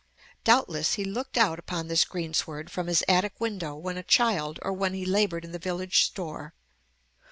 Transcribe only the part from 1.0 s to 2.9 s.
looked out upon this greensward from